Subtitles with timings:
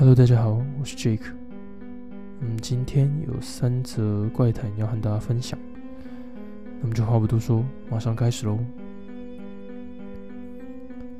[0.00, 1.30] Hello，大家好，我是 Jake。
[2.40, 5.58] 嗯，今天有三则怪谈要和大家分享，
[6.80, 8.58] 那么就话不多说，马上开始喽。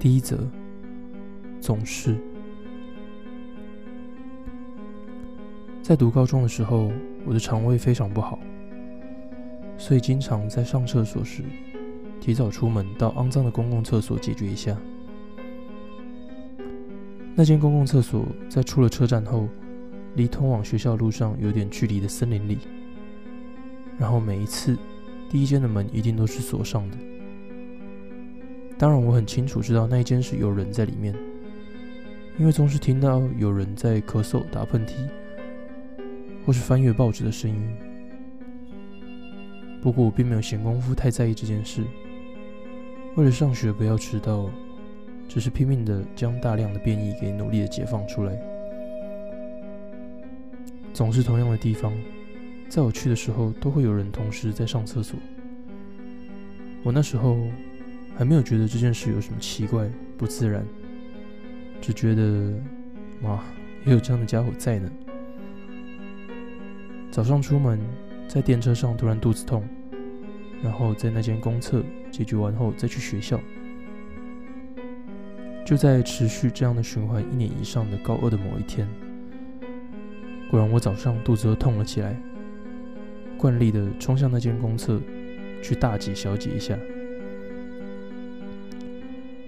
[0.00, 0.38] 第一则，
[1.60, 2.16] 总是
[5.82, 6.90] 在读高中的时候，
[7.26, 8.38] 我的肠胃非常不好，
[9.76, 11.42] 所以经常在上厕所时
[12.22, 14.74] 提早出门到肮脏的公共厕所解决一下。
[17.34, 19.48] 那间公共厕所在出了车站后，
[20.16, 22.58] 离通往学校路上有点距离的森林里。
[23.98, 24.76] 然后每一次，
[25.30, 26.96] 第一间的门一定都是锁上的。
[28.76, 31.14] 当然，我很清楚知道那一间是有人在里面，
[32.38, 34.92] 因为总是听到有人在咳嗽、打喷嚏，
[36.44, 37.76] 或是翻阅报纸的声音。
[39.80, 41.82] 不过我并没有闲工夫太在意这件事，
[43.16, 44.50] 为了上学不要迟到。
[45.28, 48.36] 只是拼命的将大量的变异给努力的解放出来，
[50.92, 51.92] 总是同样的地方，
[52.68, 55.18] 在我去的时候都会有人同时在上厕所。
[56.82, 57.38] 我那时候
[58.16, 60.66] 还没有觉得这件事有什么奇怪不自然，
[61.80, 62.52] 只觉得，
[63.22, 63.42] 妈，
[63.86, 64.90] 也有这样的家伙在呢。
[67.10, 67.78] 早上出门，
[68.28, 69.62] 在电车上突然肚子痛，
[70.62, 73.40] 然后在那间公厕解决完后再去学校。
[75.64, 78.86] 就在持续这样的循环一年以上的高二的某一天，
[80.50, 82.20] 果然我早上肚子又痛了起来，
[83.38, 85.00] 惯例的冲向那间公厕
[85.62, 86.76] 去大解小解一下，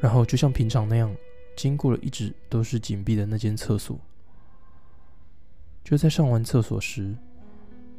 [0.00, 1.14] 然后就像平常那样，
[1.56, 3.98] 经过了一直都是紧闭的那间厕所。
[5.84, 7.14] 就在上完厕所时，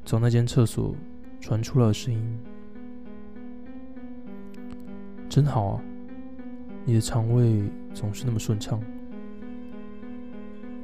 [0.05, 0.95] 从那间厕所
[1.39, 2.39] 传出了声音
[5.29, 5.83] ：“真好啊。”
[6.83, 7.61] 你的肠胃
[7.97, 8.79] 总是那么顺畅，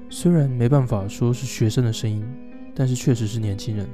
[0.10, 2.26] 虽然没办法说是学生的声音，
[2.74, 3.88] 但是确实是年轻人。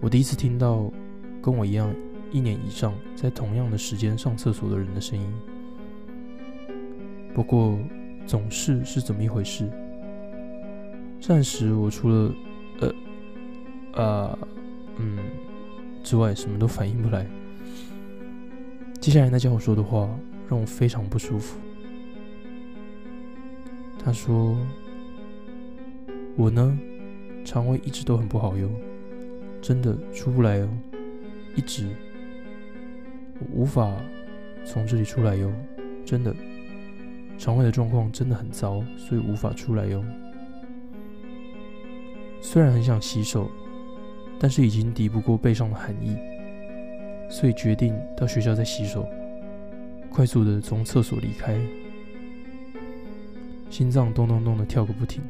[0.00, 0.92] 我第一次听到
[1.40, 1.94] 跟我一样
[2.32, 5.32] 一年以上在同样的时间上厕所的人的声音。
[7.32, 7.78] 不过，
[8.26, 9.70] 总是是怎么一回事？
[11.20, 12.34] 暂时我除了
[12.80, 14.38] 呃啊
[14.96, 15.16] 嗯
[16.02, 17.24] 之外，什么都反应不来。
[18.98, 20.10] 接下来那家伙说的话
[20.50, 21.56] 让我非常不舒服。
[24.04, 24.58] 他说
[26.36, 26.76] ：“我呢，
[27.44, 28.68] 肠胃一直都很不好哟，
[29.62, 30.68] 真的出不来哦，
[31.54, 31.86] 一直，
[33.38, 33.94] 我无法
[34.64, 35.52] 从这里出来哟，
[36.04, 36.34] 真的，
[37.38, 40.04] 肠胃的状况真的很糟，所以无法出来哟。
[42.40, 43.48] 虽然很想洗手，
[44.40, 46.16] 但是已经敌不过背上的寒意。”
[47.30, 49.06] 所以决定到学校再洗手，
[50.10, 51.58] 快速的从厕所离开，
[53.70, 55.22] 心脏咚咚咚的跳个不停，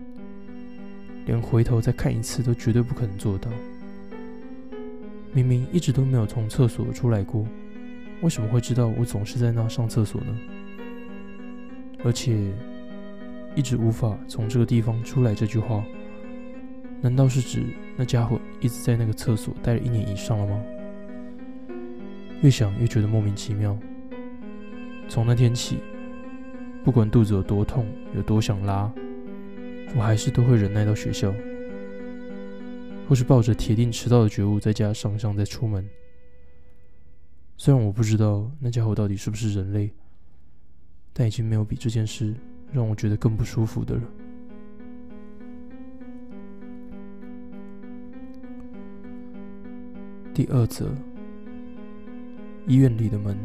[1.26, 3.50] 连回头再看一次都绝对不可能做到。
[5.32, 7.46] 明明一直都没有从厕所出来过，
[8.22, 10.36] 为什么会知道我总是在那上厕所呢？
[12.02, 12.52] 而且
[13.54, 15.84] 一直无法从这个地方出来这句话，
[17.00, 17.62] 难道是指
[17.96, 20.60] 那家伙一直在那个厕所待了一年以上了吗？
[22.40, 23.78] 越想越觉得莫名其妙。
[25.10, 25.80] 从那天起，
[26.84, 27.84] 不管肚子有多痛，
[28.14, 28.88] 有多想拉，
[29.96, 31.34] 我还是都会忍耐到学校，
[33.08, 35.84] 或是抱着铁定迟到的觉悟，在家上上再出门。
[37.56, 39.90] 虽然我不知道那家伙到底是不是人类，
[41.12, 42.32] 但已经没有比这件事
[42.72, 44.02] 让我觉得更不舒服的了。
[50.32, 50.88] 第二则。
[52.68, 53.36] 医院里的门。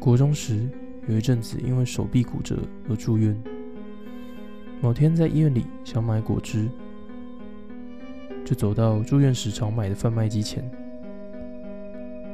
[0.00, 0.66] 国中时
[1.08, 2.56] 有一阵子因为手臂骨折
[2.88, 3.38] 而住院。
[4.80, 6.66] 某天在医院里想买果汁，
[8.42, 10.68] 就走到住院时常买的贩卖机前，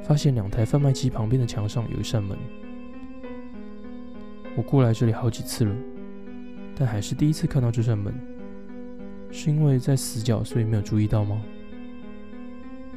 [0.05, 2.38] 发现两台贩卖机旁边的墙上有一扇门。
[4.56, 5.75] 我过来这里好几次了，
[6.76, 8.14] 但还是第一次看到这扇门。
[9.32, 11.43] 是因为在死角，所以没有注意到吗？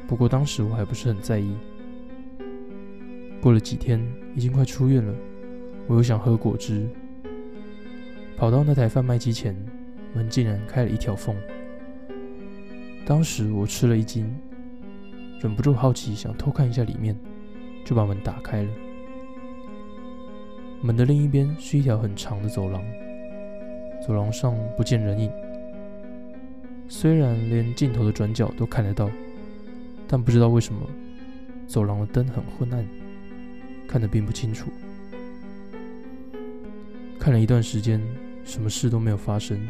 [0.06, 1.56] 不过当时我还不是很在意。
[3.40, 4.00] 过了几天，
[4.34, 5.14] 已经快出院了，
[5.86, 6.88] 我又想喝果汁，
[8.36, 9.56] 跑到那台贩卖机前，
[10.14, 11.36] 门竟然开了一条缝。
[13.04, 14.32] 当时我吃了一惊，
[15.40, 17.16] 忍不住好奇想偷看一下里面，
[17.84, 18.70] 就把门打开了。
[20.80, 22.82] 门的另一边是一条很长的走廊，
[24.06, 25.30] 走廊上不见人影，
[26.88, 29.10] 虽然连尽头的转角都看得到。
[30.12, 30.80] 但不知道为什么，
[31.68, 32.84] 走廊的灯很昏暗，
[33.90, 34.70] 看得并不清楚。
[37.18, 38.00] 看了一段时间，
[38.44, 39.66] 什么事都没有发生。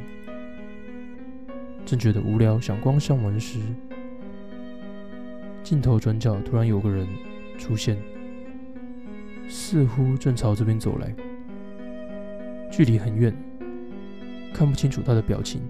[1.87, 3.59] 正觉得无聊，想关上门时，
[5.63, 7.09] 镜头转角突然有个人
[7.57, 7.97] 出现，
[9.49, 11.15] 似乎正朝这边走来。
[12.71, 13.35] 距离很远，
[14.53, 15.63] 看不清楚他的表情，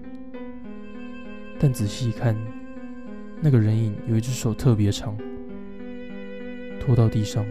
[1.57, 2.35] 但仔细一看，
[3.39, 5.17] 那个人影有一只手特别长，
[6.81, 7.45] 拖到地上，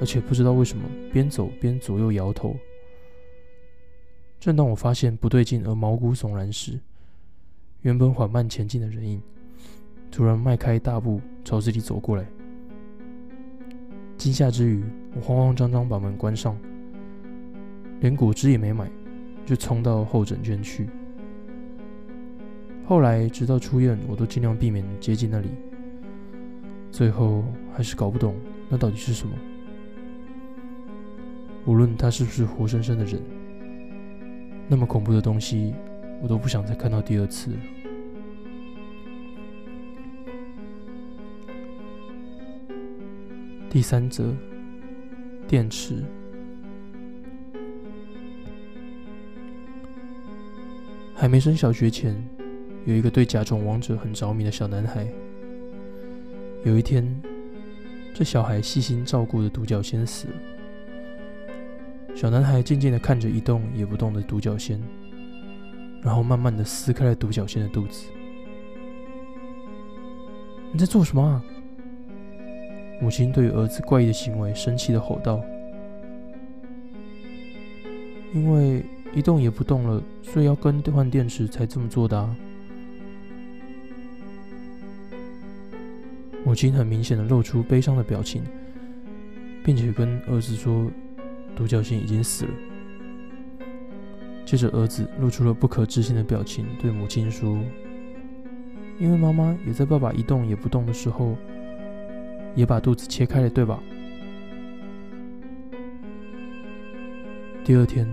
[0.00, 2.56] 而且不知道为什么边走边左右摇头。
[4.40, 6.78] 正当我发现不对劲而毛骨悚然时，
[7.82, 9.20] 原本缓慢前进的人影，
[10.10, 12.24] 突然迈开大步朝这里走过来。
[14.16, 14.82] 惊吓之余，
[15.14, 16.56] 我慌慌张张把门关上，
[18.00, 18.90] 连果汁也没买，
[19.44, 20.88] 就冲到候诊间去。
[22.84, 25.48] 后来直到出院，我都尽量避免接近那里。
[26.90, 28.34] 最后还是搞不懂
[28.68, 29.36] 那到底是什么。
[31.68, 33.20] 无论他是不是活生生的人，
[34.66, 35.74] 那么恐怖的东西。
[36.20, 37.52] 我都不想再看到第二次。
[43.68, 44.34] 第三则，
[45.46, 46.02] 电池。
[51.14, 52.16] 还没升小学前，
[52.86, 55.06] 有一个对甲虫王者很着迷的小男孩。
[56.64, 57.06] 有一天，
[58.14, 60.34] 这小孩细心照顾的独角仙死了。
[62.14, 64.80] 小男孩静静的看着一动也不动的独角仙。
[66.00, 68.06] 然后慢慢的撕开了独角仙的肚子。
[70.72, 71.42] 你在做什么啊？
[73.00, 75.42] 母亲对儿子怪异的行为生气的吼道
[78.32, 82.36] ：“因为一动也不动了，所以要更换电池才这么做的啊。”
[86.44, 88.44] 母亲很明显的露出悲伤的表情，
[89.64, 90.88] 并且跟儿子说
[91.58, 92.52] ：“独角仙已经死了。”
[94.46, 97.58] 接着，儿子露出了不可置信的表情，对母亲说
[98.98, 101.36] ：“因为妈妈也在爸爸一动也不动的时候，
[102.54, 103.82] 也把肚子切开了，对吧？”
[107.62, 108.08] 第二天，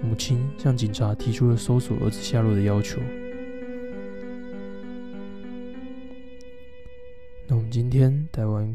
[0.00, 3.00] 母亲向警察提出了搜索儿子下落的要求。
[7.48, 8.72] 那我们今天台湾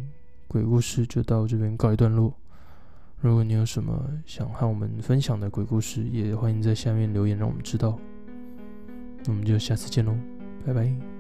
[0.50, 2.34] 鬼故事就到这边告一段落。
[3.22, 7.98] 如果你有什么想和我们分享的鬼故事，也欢迎在下面留言，让我们知道。
[9.24, 10.16] 那我们就下次见喽，
[10.66, 11.15] 拜拜。